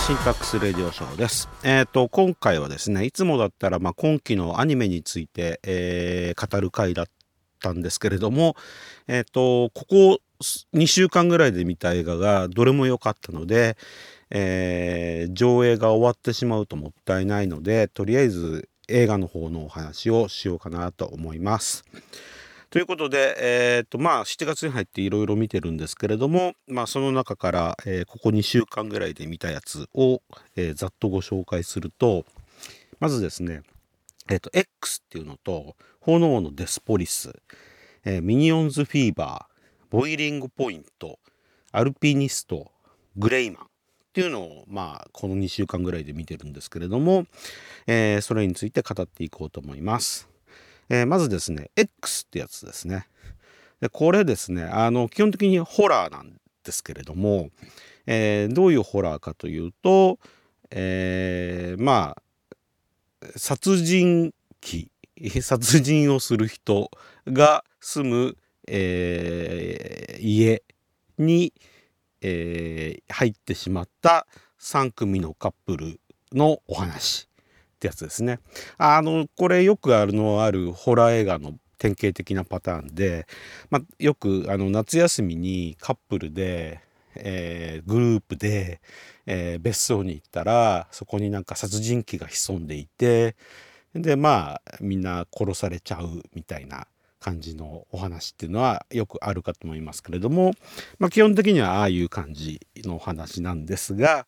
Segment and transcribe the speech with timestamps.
[0.00, 1.48] シンタックスレディオショーです。
[1.62, 7.06] えっ、と、今回はですね、いつもだったら、まあ、今期のアニメについて、えー語る回だっ
[7.60, 8.56] たんですけれども、
[9.06, 13.76] えっ、と、ここ2週間ぐらいで見た映画がどれも良かったので、
[14.30, 21.84] えー上映が終わってしまうともったいないので、とりあえず映画の方のお話をしようかなと思います。
[22.70, 30.22] ということで、えーとまあ、7月に入っていろいろ見てるんですけれども、まあ、その中から、えーここ2週間ぐらいで見たやつを、
[30.56, 32.24] えーざっとご紹介すると
[33.00, 33.62] まずですね、
[34.28, 37.32] えーと X っていうのと炎のデスポリス、
[38.04, 39.49] えーミニオンズフィーバー
[39.90, 41.18] ボイリングポイント
[41.72, 42.70] アルピニスト
[43.16, 43.66] グレイマンっ
[44.12, 47.26] ていうのを、まあ、この2週間ぐらいで見てるんですけれども、
[47.86, 50.28] えーそれについて語っていこうと思います。
[50.88, 53.06] えーまずですね X ってやつですね
[53.80, 57.50] でこれですねあの基本的にホラーなんですけれども、
[58.06, 60.18] えーどういうホラーかというと、
[60.70, 62.22] えーまあ
[63.36, 64.32] 殺人
[64.64, 64.90] 鬼
[65.42, 66.90] 殺人をする人
[67.26, 68.36] が住む、
[68.72, 70.62] えー家
[71.18, 71.52] に、
[72.22, 74.26] えー入ってしまった
[74.60, 76.00] 3組のカップル
[76.32, 77.28] のお話
[77.76, 78.38] ってやつですね。
[78.78, 83.26] あのこれよくあるのあるホラー映画の典型的なパターンで、
[83.70, 86.80] まあ、よくあの夏休みにカップルで、
[87.16, 88.80] えーグループで、
[89.26, 93.34] えー別荘に行ったらそこになんか殺人鬼が潜んでいて
[93.94, 96.86] でまあみんな殺されちゃうみたいな
[97.20, 100.52] 感じのお話っていうのはよくあるかと思いますけれども、
[100.98, 104.26] まあ、基本的にはああいう感じのお話なんですが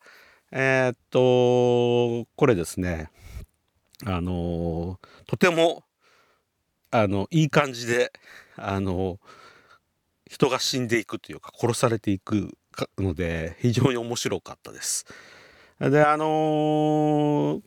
[0.51, 3.09] えーっとこれですね
[4.05, 5.83] あのとても
[6.91, 8.13] あのいい感じで
[8.55, 9.19] あの
[10.29, 12.55] 人が死んでいくというか殺されていく
[12.97, 15.05] ので非常に面白かったです。
[15.79, 17.61] であの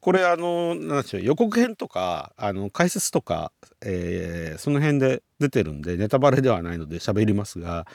[0.00, 7.86] これあのなんでしょう予告編とかあの解説とか、えーその辺で出てるんでネタバレではないので喋りますが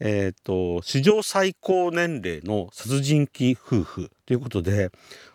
[0.00, 4.90] えっ、と史上最高年齢の殺人鬼夫婦ということで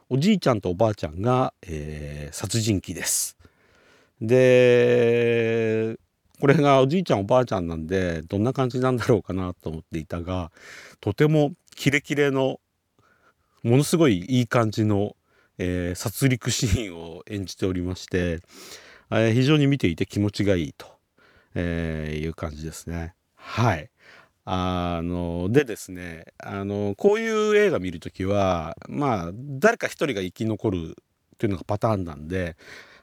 [0.10, 3.38] おじいちゃんとおばあちゃんが、えー殺人鬼です。
[4.22, 5.98] で
[6.40, 10.52] これがおじいちゃんおばあちゃんなんでどんな感じなんだろうかなと思っていたが
[11.02, 12.60] とてもキレキレの
[13.64, 15.16] ものすごいいい感じの、
[15.58, 18.40] えー殺戮シーンを演じておりまして、
[19.12, 20.88] えー非常に見ていて気持ちがいいと、
[21.56, 23.14] えーいう感じですね。
[23.36, 23.90] はい。
[24.46, 30.96] あのでですねあのこういう映画見るときはまあ誰か一人が生き残る
[31.38, 32.58] というのがパターンなんで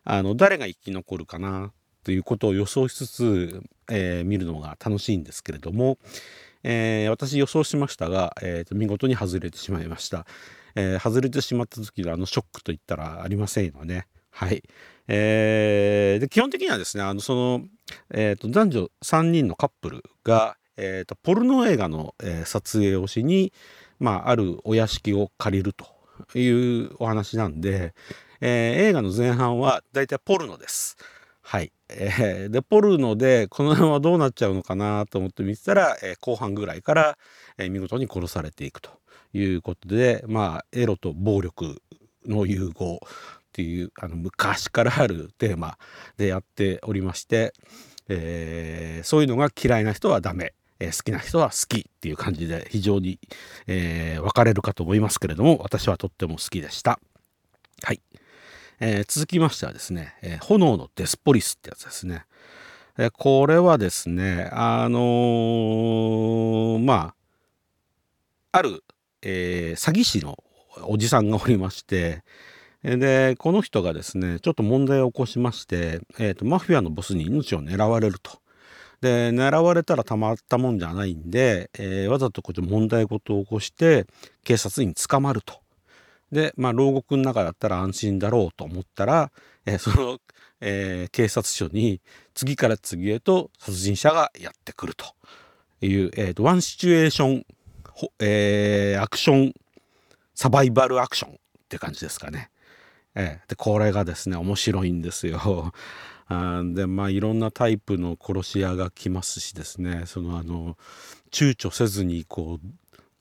[0.05, 1.73] あの誰が生き残るかな
[2.05, 5.99] ということを予想しつつ、えー見るのが楽しいんですけれども、
[6.63, 10.27] えー私予想しましたが、えー見事に外れてしまいました、
[10.75, 14.07] えー外れてしまった時のあのショックといったらありませんよね。
[14.31, 14.63] はい、
[15.09, 17.65] えーで基本的にはですねあのその、
[18.11, 23.53] えーと男女3人のカップルが、えーとポルノ映画の、えー撮影をしに、
[23.99, 25.87] まあ、あるお屋敷を借りると
[26.39, 26.49] い
[26.87, 27.95] うお話なんで、
[28.41, 30.97] えー映画の前半はだいたいポルノです。
[31.43, 37.19] はい、えーでポルノでこの辺はどうなっちゃうのかなと思って見てたら、えー後半ぐらいから、
[37.59, 39.00] えー見事に殺されていくと。
[39.33, 41.81] いうことでまあエロと暴力
[42.27, 45.77] の融合っていうあの昔からあるテーマ
[46.17, 47.53] でやっておりまして、
[48.09, 53.19] えーそういうのが嫌いな人はダメ、えー好きな人は好きっていう感じで非常に、
[53.67, 57.01] えー分かれるかと思いますけれども私はとっても好きでした。
[57.83, 58.01] はい、
[58.79, 62.25] えー続きましてはですね、え炎のデスポリスってやつですね。
[62.99, 67.15] えこれはですねあのま
[68.53, 68.83] あある、
[69.23, 70.43] えー詐欺師の
[70.83, 72.23] おじさんがおりまして
[72.83, 78.41] でこの人がですねちょっと問題を起こしまして、えーとマフィアのボスに命を狙われると。
[79.01, 84.07] で狙われたらたまったもんじゃないんで、えーわざとこっち問題事を起こして
[84.45, 85.61] 警察に捕まると。
[86.33, 89.33] でまあ牢獄の中だったら安心だろうと思ったら、
[89.67, 90.19] えーその、
[90.61, 92.01] えー警察署に
[92.35, 95.07] 次から次へと殺人者がやってくると
[95.85, 97.47] いう、えーとワンシチュエーション、
[98.19, 99.55] えーアクション
[100.35, 101.37] サバイバルアクションっ
[101.69, 102.51] て感じですかね。
[103.15, 105.73] ええ、でこれがですね面白いんですよ。
[106.29, 110.79] あでまあいろんなタイプの殺し屋が来ますしですねそのあの
[111.33, 112.67] 躊躇せずにこう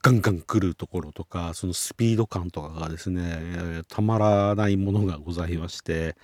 [0.02, 6.16] ガンガン来るところとかそのスピード感とかがですねたまらないものがございまして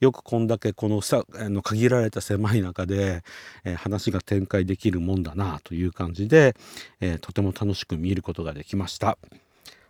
[0.00, 3.22] よくこんだけこのさあの限られた狭い中で、
[3.64, 6.56] えー、話が展開できるもんだなという感じで、
[7.00, 9.16] えー、とても楽しく見ることができました。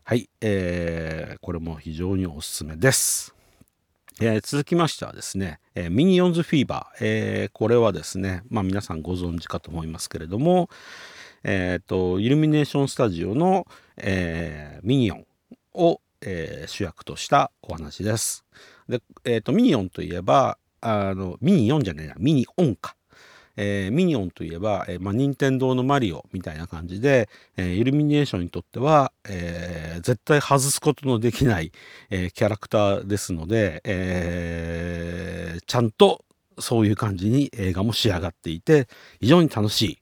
[0.05, 3.35] はい、えー、これも非常におすすめです、
[4.21, 10.69] え続きましてはですね、えミニオンズフィーバー、えこれはですねまあ皆さんご存知かと思いますけれども、
[11.45, 15.27] えっ、ー、と、イルミネーションスタジオの、えー、ミニオン
[15.75, 18.45] を、えー、主役としたお話です。
[18.89, 22.97] で、えっ、と、ミニオンといえば、あの、ミニオンじゃないな、ミニオンか。
[23.57, 31.73] えー、ミニオンといえば、えー、まあ、任天堂のマリオみたいな感じで、えー、イルミネーションにとっては、えー、絶対外すことのできない、
[32.11, 36.25] えー、キャラクターですので、えー、ちゃんと
[36.59, 38.89] そういう感じに映画も仕上がっていて
[39.21, 39.99] 非常に楽しい、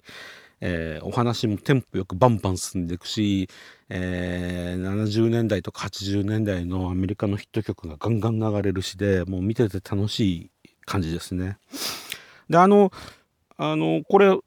[0.65, 3.49] えー、お話もテンポよくバンバン進んでいくし、
[3.89, 10.51] えー、70年代とか80年代のアメリカのヒット曲がガンガン流れるしでもう見てて楽しい
[10.85, 11.59] 感じですね。
[12.49, 12.93] であの
[13.57, 14.39] あのこれ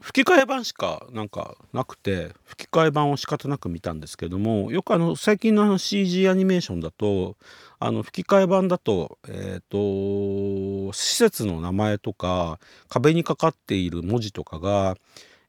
[0.00, 7.36] 吹き替え版しかなんかなくて吹き替え版を仕方なく見たんですけどもよくあの最近のあの CG アニメーションだと
[7.80, 14.96] あの吹き替え版だと,、えーと施設の名前とか壁にかかっている文字とかが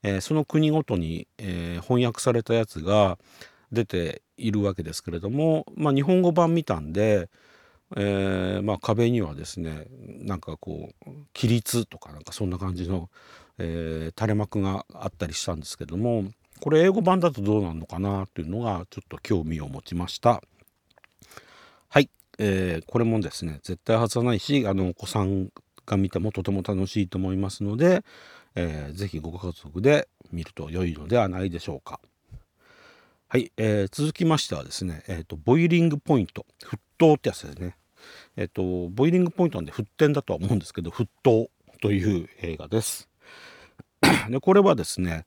[0.03, 3.17] えー、その国ごとに、えー、翻訳されたやつが
[3.71, 7.29] 出ているわけですけれども、まあ、日本語版見たんで、
[7.95, 13.09] えーまあ、壁にはですねなんかこう規律とかなんかそんな感じの、
[13.57, 16.25] え、垂れ幕があったりしたんですけども
[16.61, 20.41] これ英語版だとどうなのかなというのがちょっと興味を持ちました。
[21.89, 25.49] はい、えー、これもですね絶対外さないしあのお子さん
[25.85, 28.03] が見てもとても楽しいと思いますので、
[28.55, 31.99] えー、ぜひご家族で見ると良いのではないでしょうか。
[33.27, 37.77] はい、えー、続きましてはですね、えーと、ボイリングポイント沸騰ってやつですね。
[38.35, 41.49] えっ、ー、とボイリングポイントなんで沸点だとは思うんですけど沸騰
[41.81, 43.07] という映画です。
[44.29, 45.25] でこれはですね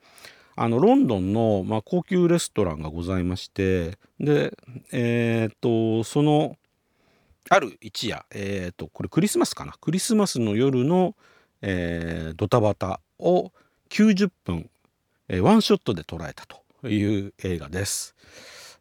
[0.56, 4.56] あのロンドンの、まあ、高級レストランがございましてで
[4.92, 6.56] えっ、ー、とその
[7.48, 9.72] ある一夜えっ、ー、とこれクリスマスかな？
[9.80, 11.14] クリスマスの夜の、
[11.62, 13.52] えー、ドタバタを
[13.90, 14.70] 90分、
[15.28, 18.14] え、ワンショットで捉えたという映画です。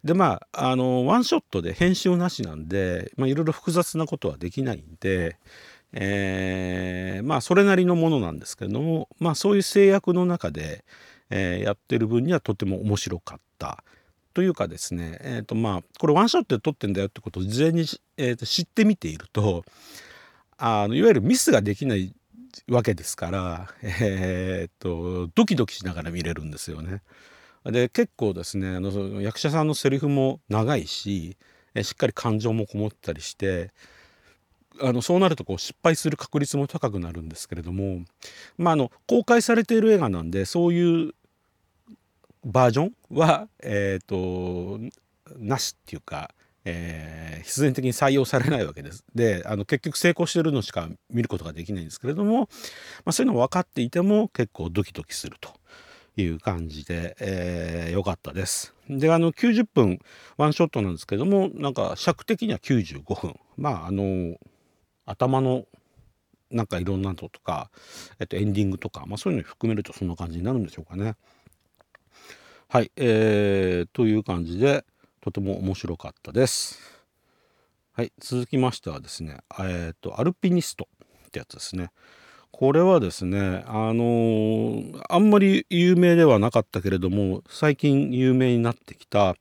[0.04, 5.38] でまああのワンショットで編集なしなんで、まあ、いろいろ複雑なことはできないんで、
[5.94, 10.84] えー、まあそれなりのものなんですけれども、まあ、そういう制約の中で、
[11.30, 13.84] えー、やってる分にはとても面白かった。
[14.34, 17.86] というかですね、えーとまあ、これワンショットで撮ってんだよってことを事前に、
[18.18, 19.64] えー、と知ってみていると
[20.58, 22.16] あのいわゆるミスができない
[22.68, 27.02] わけですから、 えー、っとドキドキしながら見れるんですよね。
[27.66, 31.38] で結構ですねあの役者さんのセリフも長いし
[31.82, 33.72] しっかり感情もこもったりして
[34.82, 38.02] あのそうなるとこう失敗する確率も高くなるんですけれども、
[38.58, 41.14] まあ、あの公開されている映画なんでそういう
[42.44, 44.80] バージョンは、えーと
[45.38, 46.34] なしっていうか
[46.66, 49.04] えー、必然的に採用されないわけです。
[49.14, 52.48] であの結局成功してるのしか見ることができないんですけれども、ま
[53.08, 55.52] あ、そういうの分かっていても結構ドキドキすると
[56.16, 58.74] いう感じで、えー、よかったです。
[58.90, 60.00] であの90分
[60.38, 64.38] ワンショットなんですけどもなんか尺的には95分まああの
[65.06, 65.66] 頭の
[66.54, 67.72] なんかいろんなのとか、
[68.20, 71.16] えっと、エンディングとか、まあ、そういうの含めるとそんな感じになるんでしょうかね。
[72.70, 74.86] はい、えー、という感じで、
[75.24, 76.78] とても面白かったです。
[77.94, 80.90] はい、続きましてはですね、えっ、ー、と、アルピニスト
[81.28, 81.92] ってやつですね。
[82.52, 89.38] これはですね、あのー、あんまり有名ではなかったけれども、最近有名になってきた、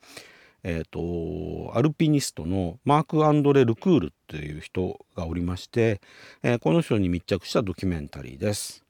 [0.62, 6.00] えっ、ー、と、アルピニストのマーク・アンドレ・ルクールっていう人がおりまして、
[6.44, 8.84] え、この人に密着したドキュメンタリーです。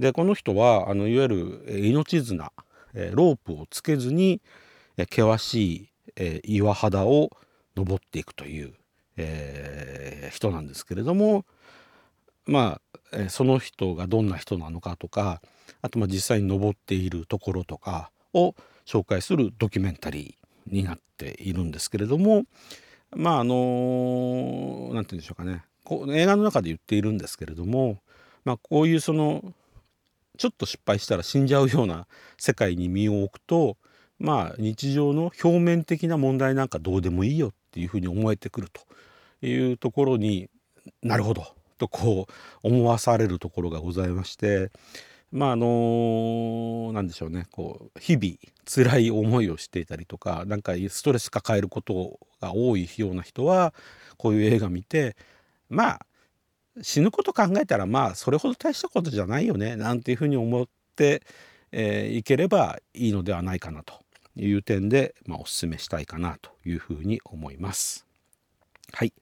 [0.00, 2.50] で、この人は、あの、いわゆる命綱、
[2.94, 4.40] えロープをつけずに、
[4.96, 7.30] え険しいえー、岩肌を
[7.76, 8.74] 登っていくという、
[9.16, 11.46] えー、人なんですけれども
[12.44, 15.40] まあ、え、その人がどんな人なのかとか
[15.82, 18.54] あとまあ実際に登っているところとかを
[18.86, 22.44] 紹介するドキュメンタリーになっているんですけれども
[23.14, 25.64] まああの何て言うんでしょうかね。
[25.84, 27.98] こう映画の中で言っているんですけれども、
[28.44, 29.54] まあ、こういうその
[30.36, 32.06] ちょっと失敗したら死んじゃうような
[32.36, 33.78] 世界に身を置くと
[34.18, 40.48] まあ日常の表面的な問題なんかどうでもいいよっていうふうに思えてくるというところに
[41.02, 41.46] なるほど
[41.78, 44.70] とこう思わされるところがございまして
[45.30, 48.34] まああのなんでしょうねこう日々
[48.66, 53.72] 辛い思いをしていたりとかなんかストレス抱えることが多いような人は
[54.16, 55.16] こういう映画見て
[55.68, 56.00] まあ
[56.82, 61.22] 死ぬこと考えたらまあそれほど大したことじゃないよねなんていうふうに思って、
[61.72, 64.07] えー、いければいいのではないかなと。
[64.38, 68.06] いう点で、まあ、お勧めしたいかなというふうに思います。
[68.92, 69.12] はい、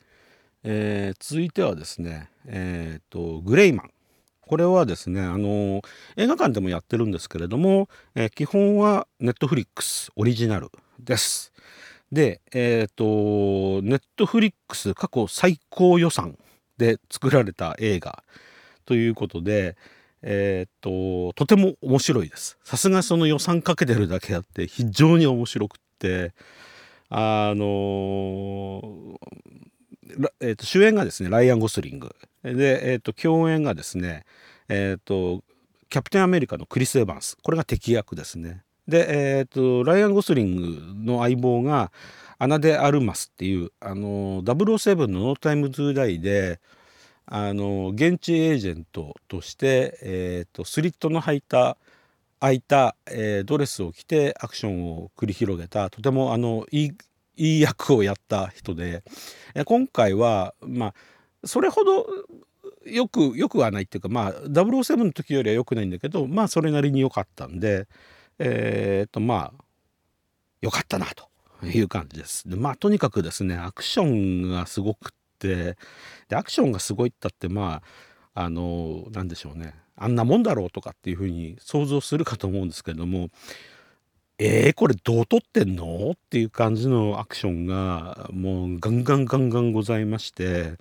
[0.63, 3.91] えー、続いてはですね、えーと、グレイマン
[4.41, 5.83] これはですねあの
[6.17, 10.71] 映画館でもやってるんですけれども、えー、基本はネットフリックスオリジナル
[11.01, 11.53] です。
[12.13, 16.39] でえっ、ー、とネットフリックス過去最高予算
[16.79, 18.23] で作られた映画
[18.85, 19.77] ということで、
[20.29, 22.59] えー、っととても面白いです。
[22.65, 26.35] さすがその予算かけてるだけあって非常に面白くって
[27.09, 28.83] あの
[30.41, 32.15] えー、と主演がですねライアン・ゴスリング。
[32.43, 34.25] で、えー、と共演がですね
[34.69, 35.45] えっ、と
[35.89, 37.39] キャプテンアメリカのクリス・エヴァンス。
[37.41, 38.63] これが敵役ですね。
[38.89, 41.93] で、えーと、ライアン・ゴスリングの相棒が
[42.39, 46.61] アナ・デ・アルマスっていうあの007の「ノー・タイム・トゥ・ダイ」で
[47.27, 51.77] あの現地エージェントとして、えーと、スリットの履いた
[52.39, 56.93] 開いた、えー、ドレスを着てアクションを繰り広げたとてもあのいい
[57.39, 59.03] いい役をやった人で、
[59.67, 60.95] 今回はまあ
[61.45, 62.07] それほど
[62.87, 67.89] よくよくはないっていうかまあ007の時よりはよくないんだけどまあそれなりに良かったんで
[68.39, 69.65] えっ、とまあ
[70.63, 71.29] 良かったなと
[71.67, 72.49] いう感じです。
[72.49, 75.77] でまあとにかくですねアクションがすごくって
[76.29, 77.83] でアクションがすごいったってま
[78.35, 83.29] ああの何でしょうねあんなもんだろうとかっていうふうに想像するかと思うんですけれども
[84.39, 86.11] えー、これどう撮ってんの？
[86.13, 90.75] っていう感じのアクションがもうガンガンガンガンございまして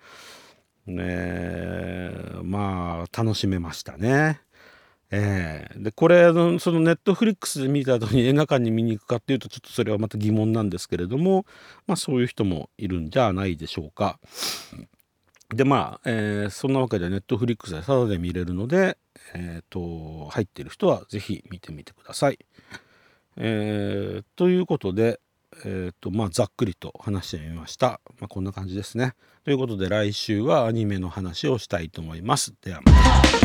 [0.85, 2.11] ね
[2.43, 4.41] まあ楽しめましたね。
[5.11, 11.45] えー、でこれのそのネットフリックスで見た後に映画館に見に行くかっていうとちょっとそれはまた疑問なんですけれども
[11.85, 14.19] まあそういう人もいるんじゃないでしょうか。
[15.49, 18.97] でまあ、えー、そんなわけでネットフリックスでタダで見れるので、
[19.35, 22.39] えーと、入っている人は是非見てみてください。
[23.37, 25.19] えー、ということで、
[25.63, 28.01] えーとまあ、ざっくりと話してみました。
[28.19, 29.13] まあ、こんな感じですね。
[29.43, 32.53] ということで来週はアニメの話をしたいと思います。
[32.61, 33.44] ではまた。